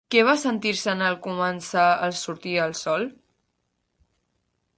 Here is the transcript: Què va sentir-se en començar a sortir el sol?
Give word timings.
Què 0.13 0.21
va 0.27 0.33
sentir-se 0.43 0.89
en 0.95 1.03
començar 1.27 1.85
a 2.07 2.11
sortir 2.23 2.57
el 2.65 2.75
sol? 2.81 3.07